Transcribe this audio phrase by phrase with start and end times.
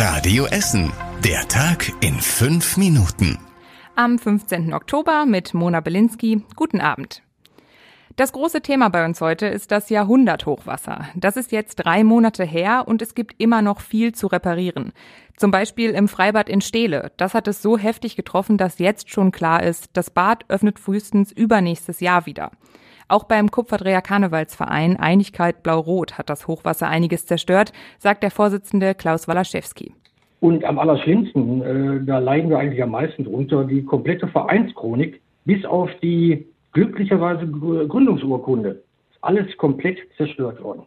[0.00, 0.92] Radio Essen.
[1.24, 3.36] Der Tag in fünf Minuten.
[3.96, 4.72] Am 15.
[4.72, 6.44] Oktober mit Mona Belinsky.
[6.54, 7.24] Guten Abend.
[8.14, 11.08] Das große Thema bei uns heute ist das Jahrhunderthochwasser.
[11.16, 14.92] Das ist jetzt drei Monate her und es gibt immer noch viel zu reparieren.
[15.36, 17.10] Zum Beispiel im Freibad in Steele.
[17.16, 21.32] Das hat es so heftig getroffen, dass jetzt schon klar ist, das Bad öffnet frühestens
[21.32, 22.52] übernächstes Jahr wieder.
[23.08, 29.26] Auch beim Kupferdreher Karnevalsverein Einigkeit Blau-Rot hat das Hochwasser einiges zerstört, sagt der Vorsitzende Klaus
[29.26, 29.94] Walaschewski.
[30.40, 35.64] Und am allerschlimmsten, äh, da leiden wir eigentlich am meisten drunter, die komplette Vereinschronik bis
[35.64, 38.82] auf die glücklicherweise Gründungsurkunde.
[39.22, 40.82] Alles komplett zerstört worden.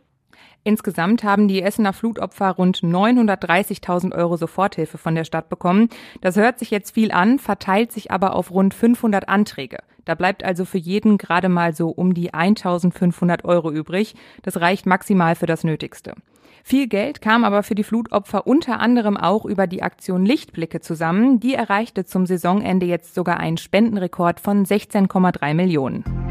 [0.63, 5.89] Insgesamt haben die Essener Flutopfer rund 930.000 Euro Soforthilfe von der Stadt bekommen.
[6.21, 9.79] Das hört sich jetzt viel an, verteilt sich aber auf rund 500 Anträge.
[10.05, 14.15] Da bleibt also für jeden gerade mal so um die 1.500 Euro übrig.
[14.43, 16.13] Das reicht maximal für das Nötigste.
[16.63, 21.39] Viel Geld kam aber für die Flutopfer unter anderem auch über die Aktion Lichtblicke zusammen.
[21.39, 26.30] Die erreichte zum Saisonende jetzt sogar einen Spendenrekord von 16,3 Millionen.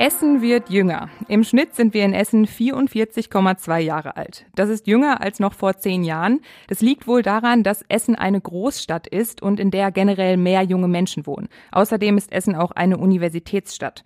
[0.00, 1.10] Essen wird jünger.
[1.28, 4.46] Im Schnitt sind wir in Essen 44,2 Jahre alt.
[4.54, 6.40] Das ist jünger als noch vor zehn Jahren.
[6.68, 10.88] Das liegt wohl daran, dass Essen eine Großstadt ist und in der generell mehr junge
[10.88, 11.50] Menschen wohnen.
[11.70, 14.02] Außerdem ist Essen auch eine Universitätsstadt.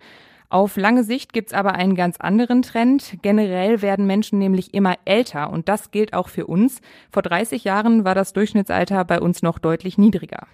[0.49, 3.15] Auf lange Sicht gibt's aber einen ganz anderen Trend.
[3.21, 6.81] Generell werden Menschen nämlich immer älter und das gilt auch für uns.
[7.09, 10.47] Vor 30 Jahren war das Durchschnittsalter bei uns noch deutlich niedriger.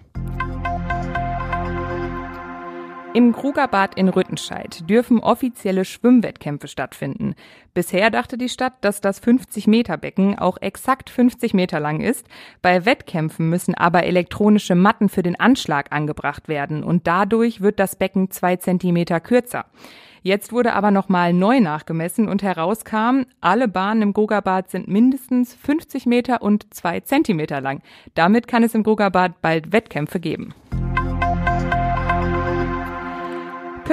[3.14, 7.34] Im Krugerbad in Rüttenscheid dürfen offizielle Schwimmwettkämpfe stattfinden.
[7.74, 12.26] Bisher dachte die Stadt, dass das 50-Meter-Becken auch exakt 50 Meter lang ist.
[12.62, 17.96] Bei Wettkämpfen müssen aber elektronische Matten für den Anschlag angebracht werden und dadurch wird das
[17.96, 19.66] Becken zwei Zentimeter kürzer.
[20.22, 26.06] Jetzt wurde aber nochmal neu nachgemessen und herauskam, alle Bahnen im Grugerbad sind mindestens 50
[26.06, 27.82] Meter und zwei Zentimeter lang.
[28.14, 30.54] Damit kann es im Grugerbad bald Wettkämpfe geben.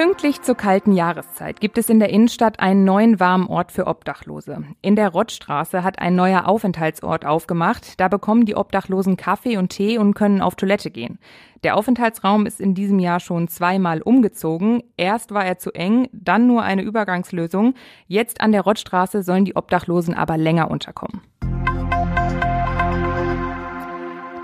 [0.02, 4.64] Pünktlich zur kalten Jahreszeit gibt es in der Innenstadt einen neuen warmen Ort für Obdachlose.
[4.80, 8.00] In der Rottstraße hat ein neuer Aufenthaltsort aufgemacht.
[8.00, 11.18] Da bekommen die Obdachlosen Kaffee und Tee und können auf Toilette gehen.
[11.64, 14.82] Der Aufenthaltsraum ist in diesem Jahr schon zweimal umgezogen.
[14.96, 17.74] Erst war er zu eng, dann nur eine Übergangslösung.
[18.06, 21.20] Jetzt an der Rottstraße sollen die Obdachlosen aber länger unterkommen.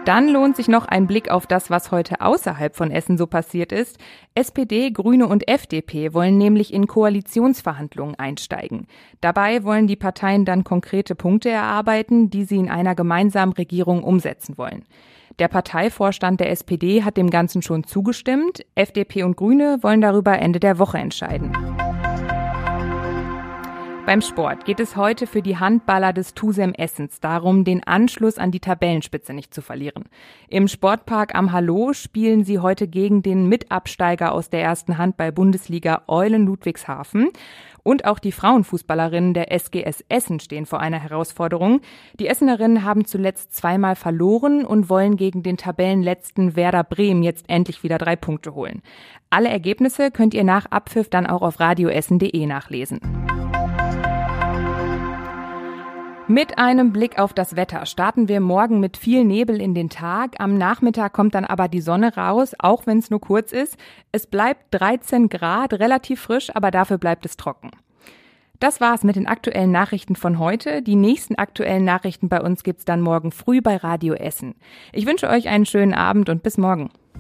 [0.06, 3.72] Dann lohnt sich noch ein Blick auf das, was heute außerhalb von Essen so passiert
[3.72, 3.98] ist.
[4.36, 8.86] SPD, Grüne und FDP wollen nämlich in Koalitionsverhandlungen einsteigen.
[9.20, 14.56] Dabei wollen die Parteien dann konkrete Punkte erarbeiten, die sie in einer gemeinsamen Regierung umsetzen
[14.56, 14.84] wollen.
[15.40, 18.64] Der Parteivorstand der SPD hat dem Ganzen schon zugestimmt.
[18.76, 21.50] FDP und Grüne wollen darüber Ende der Woche entscheiden.
[24.06, 28.52] Beim Sport geht es heute für die Handballer des Tusem Essens darum, den Anschluss an
[28.52, 30.04] die Tabellenspitze nicht zu verlieren.
[30.48, 36.46] Im Sportpark am Hallo spielen sie heute gegen den Mitabsteiger aus der ersten Handball-Bundesliga Eulen
[36.46, 37.30] Ludwigshafen.
[37.82, 41.80] Und auch die Frauenfußballerinnen der SGS Essen stehen vor einer Herausforderung.
[42.20, 47.82] Die Essenerinnen haben zuletzt zweimal verloren und wollen gegen den Tabellenletzten Werder Bremen jetzt endlich
[47.82, 48.82] wieder drei Punkte holen.
[49.30, 53.25] Alle Ergebnisse könnt ihr nach Abpfiff dann auch auf radioessen.de nachlesen.
[56.28, 60.40] Mit einem Blick auf das Wetter starten wir morgen mit viel Nebel in den Tag.
[60.40, 63.76] Am Nachmittag kommt dann aber die Sonne raus, auch wenn es nur kurz ist.
[64.10, 67.70] Es bleibt 13 Grad, relativ frisch, aber dafür bleibt es trocken.
[68.58, 70.82] Das war's mit den aktuellen Nachrichten von heute.
[70.82, 74.56] Die nächsten aktuellen Nachrichten bei uns gibt's dann morgen früh bei Radio Essen.
[74.92, 76.90] Ich wünsche euch einen schönen Abend und bis morgen.